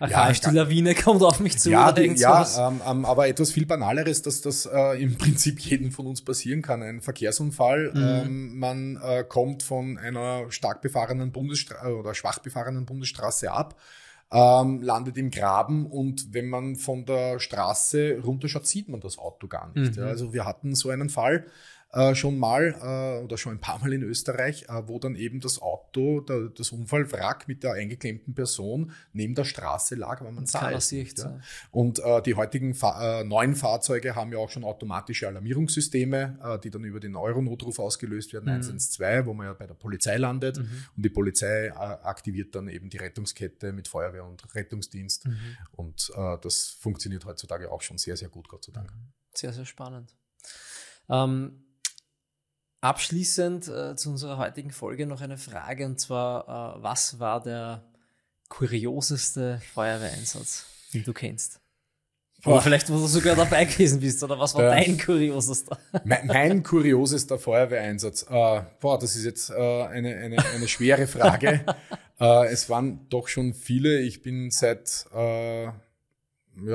archaisch, 0.00 0.40
ja, 0.42 0.50
die 0.50 0.56
Lawine 0.56 0.94
kommt 1.02 1.22
auf 1.22 1.38
mich 1.38 1.58
zu. 1.58 1.70
Ja, 1.70 1.92
die, 1.92 2.06
ja 2.06 2.68
ähm, 2.68 2.80
ähm, 2.84 3.04
aber 3.04 3.28
etwas 3.28 3.52
viel 3.52 3.66
Banaleres, 3.66 4.20
dass 4.20 4.40
das 4.40 4.66
äh, 4.66 5.00
im 5.00 5.16
Prinzip 5.18 5.60
jedem 5.60 5.92
von 5.92 6.08
uns 6.08 6.22
passieren 6.22 6.60
kann. 6.60 6.82
Ein 6.82 7.00
Verkehrsunfall, 7.00 7.92
mhm. 7.94 8.02
ähm, 8.02 8.58
man 8.58 9.00
äh, 9.00 9.24
kommt 9.26 9.62
von 9.62 9.96
einer 9.96 10.50
stark 10.50 10.82
befahrenen 10.82 11.30
Bundesstraße 11.30 11.96
oder 11.96 12.14
schwach 12.14 12.40
befahrenen 12.40 12.84
Bundesstraße 12.84 13.52
ab, 13.52 13.80
ähm, 14.32 14.82
landet 14.82 15.16
im 15.18 15.30
Graben 15.30 15.86
und 15.86 16.34
wenn 16.34 16.48
man 16.48 16.74
von 16.74 17.06
der 17.06 17.38
Straße 17.38 18.18
runterschaut, 18.24 18.66
sieht 18.66 18.88
man 18.88 19.00
das 19.00 19.18
Auto 19.18 19.46
gar 19.46 19.70
nicht. 19.72 19.96
Mhm. 19.96 20.02
Ja, 20.02 20.08
also 20.08 20.32
wir 20.32 20.44
hatten 20.44 20.74
so 20.74 20.90
einen 20.90 21.10
Fall, 21.10 21.46
äh, 21.96 22.14
schon 22.14 22.38
mal 22.38 22.74
äh, 22.78 23.24
oder 23.24 23.38
schon 23.38 23.52
ein 23.52 23.60
paar 23.60 23.78
Mal 23.78 23.90
in 23.92 24.02
Österreich, 24.02 24.64
äh, 24.68 24.82
wo 24.86 24.98
dann 24.98 25.14
eben 25.14 25.40
das 25.40 25.62
Auto, 25.62 26.20
der, 26.20 26.50
das 26.50 26.70
Unfallwrack 26.70 27.48
mit 27.48 27.62
der 27.62 27.72
eingeklemmten 27.72 28.34
Person 28.34 28.92
neben 29.14 29.34
der 29.34 29.44
Straße 29.44 29.94
lag, 29.94 30.22
weil 30.22 30.32
man 30.32 30.46
zahlt. 30.46 30.92
Nicht, 30.92 31.18
ja. 31.18 31.40
Und 31.70 31.98
äh, 32.00 32.20
die 32.20 32.34
heutigen 32.34 32.74
Fa 32.74 33.20
äh, 33.20 33.24
neuen 33.24 33.54
Fahrzeuge 33.54 34.14
haben 34.14 34.30
ja 34.30 34.38
auch 34.38 34.50
schon 34.50 34.62
automatische 34.62 35.26
Alarmierungssysteme, 35.26 36.38
äh, 36.42 36.58
die 36.58 36.70
dann 36.70 36.84
über 36.84 37.00
den 37.00 37.16
Euro-Notruf 37.16 37.78
ausgelöst 37.78 38.34
werden, 38.34 38.44
mhm. 38.44 38.60
112, 38.60 39.24
wo 39.24 39.32
man 39.32 39.46
ja 39.46 39.52
bei 39.54 39.66
der 39.66 39.74
Polizei 39.74 40.18
landet. 40.18 40.58
Mhm. 40.58 40.68
Und 40.96 41.02
die 41.02 41.10
Polizei 41.10 41.74
aktiviert 41.74 42.54
dann 42.54 42.68
eben 42.68 42.90
die 42.90 42.98
Rettungskette 42.98 43.72
mit 43.72 43.88
Feuerwehr 43.88 44.24
und 44.26 44.54
Rettungsdienst. 44.54 45.26
Mhm. 45.26 45.38
Und 45.72 46.12
das 46.42 46.76
funktioniert 46.78 47.24
heutzutage 47.24 47.70
auch 47.70 47.80
schon 47.80 47.98
sehr, 47.98 48.16
sehr 48.16 48.28
gut, 48.28 48.48
Gott 48.48 48.64
sei 48.64 48.72
Dank. 48.72 48.92
Sehr, 49.34 49.52
sehr 49.52 49.64
spannend. 49.64 50.14
Ähm, 51.08 51.62
Abschließend 52.80 53.68
äh, 53.68 53.96
zu 53.96 54.10
unserer 54.10 54.38
heutigen 54.38 54.70
Folge 54.70 55.06
noch 55.06 55.20
eine 55.20 55.38
Frage 55.38 55.86
und 55.86 55.98
zwar, 55.98 56.76
äh, 56.76 56.82
was 56.82 57.18
war 57.18 57.42
der 57.42 57.82
kurioseste 58.48 59.60
Feuerwehreinsatz, 59.74 60.66
den 60.92 61.04
du 61.04 61.12
kennst? 61.12 61.60
Oder 62.44 62.60
vielleicht, 62.60 62.90
wo 62.90 62.94
du 62.94 63.06
sogar 63.06 63.34
dabei 63.34 63.64
gewesen 63.66 64.00
bist, 64.00 64.22
oder 64.22 64.38
was 64.38 64.54
war 64.54 64.64
ja. 64.64 64.70
dein 64.70 64.98
kuriosester? 64.98 65.78
Mein, 66.04 66.26
mein 66.26 66.62
kuriosester 66.62 67.38
Feuerwehreinsatz. 67.38 68.24
Äh, 68.28 68.62
boah, 68.80 68.98
das 68.98 69.16
ist 69.16 69.24
jetzt 69.24 69.50
äh, 69.50 69.54
eine, 69.54 70.14
eine, 70.16 70.44
eine 70.44 70.68
schwere 70.68 71.06
Frage. 71.06 71.64
äh, 72.20 72.46
es 72.46 72.68
waren 72.68 73.08
doch 73.08 73.28
schon 73.28 73.54
viele. 73.54 74.00
Ich 74.00 74.22
bin 74.22 74.50
seit 74.50 75.06
äh, 75.14 75.64
ja, 75.64 75.72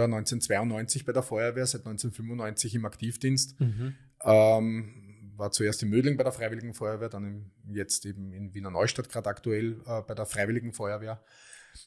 1992 0.03 1.05
bei 1.05 1.13
der 1.13 1.23
Feuerwehr, 1.23 1.65
seit 1.65 1.85
1995 1.85 2.75
im 2.75 2.85
Aktivdienst. 2.85 3.59
Mhm. 3.59 3.95
Ähm, 4.23 4.93
war 5.41 5.51
zuerst 5.51 5.81
in 5.81 5.89
Mödling 5.89 6.17
bei 6.17 6.23
der 6.23 6.31
Freiwilligen 6.31 6.75
Feuerwehr, 6.75 7.09
dann 7.09 7.51
jetzt 7.67 8.05
eben 8.05 8.31
in 8.31 8.53
Wiener 8.53 8.69
Neustadt 8.69 9.09
gerade 9.09 9.27
aktuell 9.27 9.81
äh, 9.87 10.01
bei 10.03 10.13
der 10.13 10.27
Freiwilligen 10.27 10.71
Feuerwehr. 10.71 11.21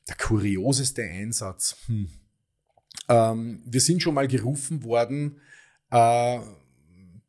Der 0.09 0.17
kurioseste 0.17 1.03
Einsatz. 1.03 1.77
Hm. 1.87 2.09
Ähm, 3.09 3.63
wir 3.65 3.81
sind 3.81 4.03
schon 4.03 4.15
mal 4.15 4.27
gerufen 4.27 4.83
worden, 4.83 5.41
äh, 5.91 6.41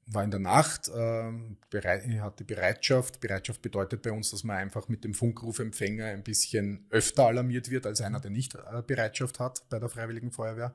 war 0.08 0.24
in 0.24 0.32
der 0.32 0.40
Nacht, 0.40 0.88
äh, 0.90 1.32
bereit, 1.70 2.08
hatte 2.22 2.44
Bereitschaft. 2.44 3.20
Bereitschaft 3.20 3.62
bedeutet 3.62 4.02
bei 4.02 4.12
uns, 4.12 4.32
dass 4.32 4.44
man 4.44 4.58
einfach 4.58 4.88
mit 4.88 5.04
dem 5.04 5.14
Funkrufempfänger 5.14 6.06
ein 6.06 6.24
bisschen 6.24 6.88
öfter 6.90 7.28
alarmiert 7.28 7.70
wird 7.70 7.86
als 7.86 8.02
einer, 8.02 8.20
der 8.20 8.32
nicht 8.32 8.56
äh, 8.56 8.82
Bereitschaft 8.86 9.40
hat 9.40 9.64
bei 9.70 9.78
der 9.78 9.90
Freiwilligen 9.90 10.32
Feuerwehr. 10.32 10.74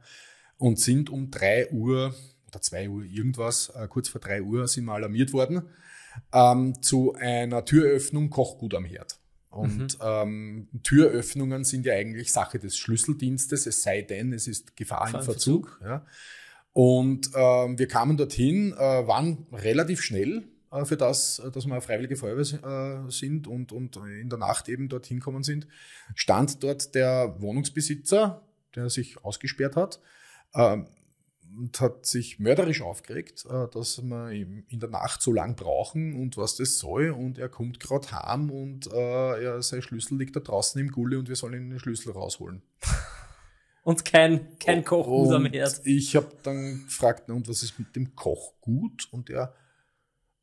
Und 0.59 0.79
sind 0.79 1.11
um 1.11 1.31
drei 1.31 1.71
Uhr 1.71 2.15
oder 2.51 2.61
zwei 2.61 2.89
Uhr 2.89 3.05
irgendwas, 3.05 3.71
äh, 3.75 3.87
kurz 3.89 4.09
vor 4.09 4.21
drei 4.21 4.43
Uhr 4.43 4.69
sind 4.69 4.85
wir 4.85 4.95
alarmiert 4.95 5.33
worden, 5.33 5.63
ähm, 6.33 6.83
zu 6.83 7.15
einer 7.15 7.65
Türöffnung 7.65 8.31
Kochgut 8.31 8.75
am 8.75 8.85
Herd. 8.85 9.19
Und 9.51 9.99
mhm. 9.99 10.05
ähm, 10.05 10.69
Türöffnungen 10.85 11.65
sind 11.65 11.85
ja 11.85 11.95
eigentlich 11.95 12.33
Sache 12.33 12.59
des 12.59 12.77
Schlüsseldienstes, 12.77 13.67
es 13.67 13.83
sei 13.83 14.03
denn, 14.03 14.33
es 14.33 14.47
ist 14.47 14.77
Gefahr 14.77 15.13
im 15.13 15.23
Verzug. 15.23 15.81
Ja. 15.83 16.07
Und 16.73 17.31
ähm, 17.35 17.79
wir 17.79 17.89
kamen 17.89 18.17
dorthin, 18.17 18.73
äh, 18.73 18.79
waren 18.79 19.47
relativ 19.53 20.03
schnell 20.03 20.45
äh, 20.71 20.85
für 20.85 20.97
das, 20.97 21.43
dass 21.53 21.67
wir 21.67 21.73
eine 21.73 21.81
freiwillige 21.81 22.15
Feuerwehr 22.17 23.07
äh, 23.07 23.11
sind 23.11 23.49
und, 23.49 23.73
und 23.73 23.97
in 23.97 24.29
der 24.29 24.39
Nacht 24.39 24.69
eben 24.69 24.89
dorthin 24.89 25.19
kommen 25.19 25.43
sind. 25.43 25.67
Stand 26.15 26.63
dort 26.63 26.95
der 26.95 27.41
Wohnungsbesitzer, 27.41 28.43
der 28.77 28.89
sich 28.89 29.25
ausgesperrt 29.25 29.75
hat, 29.75 30.01
ähm, 30.55 30.87
und 31.57 31.81
hat 31.81 32.07
sich 32.07 32.39
mörderisch 32.39 32.83
aufgeregt, 32.83 33.47
äh, 33.49 33.69
dass 33.73 34.03
wir 34.03 34.31
in 34.31 34.81
der 34.81 34.89
Nacht 34.89 35.23
so 35.23 35.33
lang 35.33 35.57
brauchen 35.57 36.21
und 36.21 36.37
was 36.37 36.57
das 36.57 36.79
soll. 36.79 37.11
Und 37.11 37.39
er 37.39 37.49
kommt 37.49 37.81
gerade 37.81 38.11
heim 38.13 38.51
und 38.51 38.87
äh, 38.93 39.45
er, 39.45 39.63
sein 39.63 39.83
Schlüssel 39.83 40.19
liegt 40.19 40.37
da 40.37 40.41
draußen 40.41 40.81
im 40.81 40.91
Gulle 40.91 41.19
und 41.19 41.29
wir 41.29 41.37
sollen 41.37 41.71
den 41.71 41.79
Schlüssel 41.79 42.13
rausholen. 42.13 42.63
Und 43.83 44.05
kein, 44.05 44.59
kein 44.59 44.85
Kochgut 44.85 45.33
am 45.33 45.47
Herd. 45.47 45.81
Ich 45.85 46.15
habe 46.15 46.31
dann 46.43 46.85
gefragt, 46.85 47.31
und 47.31 47.49
was 47.49 47.63
ist 47.63 47.79
mit 47.79 47.97
dem 47.97 48.15
Kochgut? 48.15 49.09
Und 49.11 49.31
er, 49.31 49.55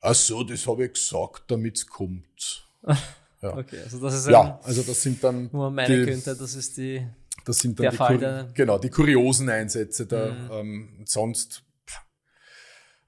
ach 0.02 0.16
so, 0.16 0.44
das 0.44 0.66
habe 0.66 0.86
ich 0.86 0.94
gesagt, 0.94 1.44
damit 1.48 1.78
es 1.78 1.88
kommt. 1.88 2.68
Ja. 3.40 3.56
Okay, 3.56 3.78
also 3.84 4.00
das 4.00 4.16
ist 4.16 4.30
ja, 4.30 4.60
also 4.64 4.82
das 4.82 5.00
sind 5.00 5.24
dann. 5.24 5.54
Wo 5.54 5.60
man 5.60 5.76
meinen 5.76 6.06
die, 6.06 6.12
könnte, 6.12 6.36
das 6.36 6.56
ist 6.56 6.76
die 6.76 7.06
das 7.48 7.60
sind 7.60 7.80
dann 7.80 7.92
die, 7.92 8.18
der 8.18 8.50
genau, 8.54 8.78
die 8.78 8.90
kuriosen 8.90 9.50
Einsätze 9.50 10.06
da. 10.06 10.32
Mhm. 10.32 10.50
Ähm, 10.52 11.04
sonst 11.06 11.64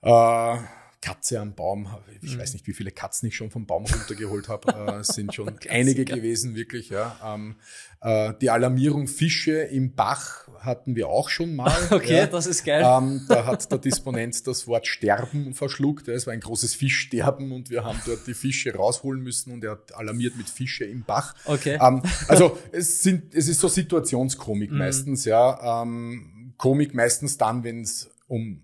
äh, 0.02 0.58
Katze 1.02 1.40
am 1.40 1.56
Baum. 1.56 1.88
Ich 2.22 2.36
mhm. 2.36 2.40
weiß 2.40 2.54
nicht, 2.54 2.68
wie 2.68 2.74
viele 2.74 2.92
Katzen 2.92 3.28
ich 3.30 3.36
schon 3.36 3.52
vom 3.52 3.66
Baum 3.66 3.86
runtergeholt 3.86 4.48
habe. 4.48 4.60
Äh, 4.80 5.04
sind 5.04 5.34
schon 5.34 5.56
einige 5.70 6.06
gewesen, 6.06 6.56
wirklich. 6.56 6.90
Ja. 6.90 7.18
Ähm, 7.24 7.56
äh, 8.02 8.34
die 8.40 8.50
Alarmierung 8.50 9.08
Fische 9.08 9.60
im 9.60 9.94
Bach 9.94 10.48
hatten 10.60 10.96
wir 10.96 11.10
auch 11.10 11.30
schon 11.30 11.56
mal. 11.56 11.76
Okay, 11.92 12.18
ja. 12.18 12.28
das 12.28 12.46
ist 12.46 12.64
geil. 12.64 12.84
Ähm, 12.86 13.26
da 13.28 13.46
hat 13.46 13.70
der 13.72 13.78
Disponent 13.80 14.46
das 14.48 14.68
Wort 14.68 14.88
Sterben 14.88 15.54
verschluckt. 15.54 16.08
Es 16.08 16.28
war 16.28 16.34
ein 16.34 16.40
großes 16.40 16.76
Fischsterben 16.76 17.52
und 17.52 17.70
wir 17.70 17.84
haben 17.84 18.00
dort 18.06 18.26
die 18.28 18.34
Fische 18.34 18.74
rausholen 18.74 19.22
müssen 19.22 19.52
und 19.52 19.64
er 19.64 19.72
hat 19.72 19.96
alarmiert 19.96 20.38
mit 20.38 20.50
Fische 20.50 20.86
im 20.86 21.04
Bach. 21.04 21.36
Okay. 21.46 21.78
Ähm, 21.82 22.04
also 22.28 22.58
es 22.72 23.02
sind, 23.02 23.34
es 23.34 23.48
ist 23.48 23.60
so 23.60 23.68
Situationskomik 23.68 24.72
mhm. 24.72 24.78
meistens, 24.78 25.26
ja. 25.26 25.82
Ähm, 25.82 26.54
Komik 26.58 26.94
meistens 26.94 27.38
dann, 27.38 27.64
wenn 27.64 27.82
es 27.82 28.10
um 28.28 28.62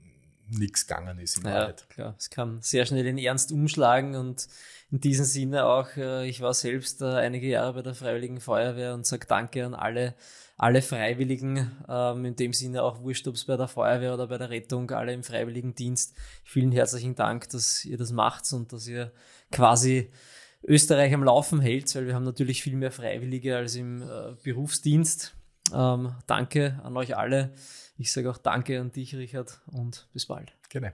nichts 0.50 0.88
gegangen 0.88 1.20
ist 1.20 1.38
in 1.38 1.46
ja, 1.46 1.54
Wahrheit. 1.54 1.90
Klar, 1.90 2.16
es 2.18 2.30
kann 2.30 2.62
sehr 2.62 2.86
schnell 2.86 3.06
in 3.06 3.18
Ernst 3.18 3.52
umschlagen 3.52 4.16
und 4.16 4.48
in 4.92 5.00
diesem 5.00 5.25
Sinne 5.25 5.66
auch, 5.66 5.96
äh, 5.98 6.28
ich 6.28 6.42
war 6.42 6.54
selbst 6.54 7.02
äh, 7.02 7.06
einige 7.06 7.48
Jahre 7.48 7.74
bei 7.74 7.82
der 7.82 7.96
Freiwilligen 7.96 8.40
Feuerwehr 8.40 8.94
und 8.94 9.06
sage 9.06 9.25
Danke 9.28 9.66
an 9.66 9.74
alle, 9.74 10.14
alle 10.58 10.82
Freiwilligen, 10.82 11.72
ähm, 11.90 12.25
in 12.25 12.36
dem 12.36 12.54
Sinne 12.54 12.84
auch 12.84 13.02
wurscht, 13.02 13.28
ob 13.28 13.36
es 13.36 13.46
bei 13.46 13.58
der 13.58 13.68
Feuerwehr 13.68 14.14
oder 14.14 14.28
bei 14.28 14.38
der 14.38 14.50
Rettung, 14.50 14.90
alle 14.92 15.14
im 15.14 15.24
Freiwilligendienst. 15.24 16.16
Vielen 16.44 16.72
herzlichen 16.72 17.16
Dank, 17.16 17.50
dass 17.50 17.84
ihr 17.84 17.98
das 17.98 18.12
macht 18.12 18.52
und 18.54 18.72
dass 18.72 18.88
ihr 18.88 19.12
quasi 19.52 20.12
Österreich 20.64 21.14
am 21.14 21.24
Laufen 21.24 21.62
hält, 21.62 21.94
weil 21.96 22.08
wir 22.08 22.16
haben 22.16 22.24
natürlich 22.24 22.62
viel 22.62 22.75
mehr 22.75 22.92
Freiwillige 22.92 23.58
als 23.58 23.75
im 23.75 24.02
äh, 24.02 24.36
Berufsdienst. 24.44 25.36
Ähm, 25.74 26.15
danke 26.27 26.79
an 26.84 26.95
euch 26.98 27.17
alle. 27.17 27.53
Ich 27.98 28.12
sage 28.12 28.29
auch 28.29 28.38
Danke 28.38 28.79
an 28.79 28.91
dich, 28.91 29.15
Richard, 29.15 29.62
und 29.67 30.07
bis 30.13 30.25
bald. 30.25 30.53
Gerne. 30.69 30.93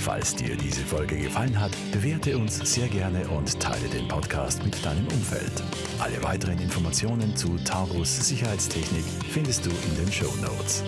Falls 0.00 0.34
dir 0.34 0.56
diese 0.56 0.86
Folge 0.86 1.18
gefallen 1.18 1.60
hat, 1.60 1.72
bewerte 1.92 2.38
uns 2.38 2.56
sehr 2.72 2.88
gerne 2.88 3.28
und 3.28 3.60
teile 3.60 3.88
den 3.88 4.08
Podcast 4.08 4.64
mit 4.64 4.82
deinem 4.82 5.06
Umfeld. 5.08 5.52
Alle 5.98 6.22
weiteren 6.22 6.58
Informationen 6.60 7.36
zu 7.36 7.58
Taurus 7.58 8.26
Sicherheitstechnik 8.26 9.04
findest 9.30 9.66
du 9.66 9.70
in 9.70 9.96
den 9.96 10.10
Show 10.10 10.34
Notes. 10.40 10.82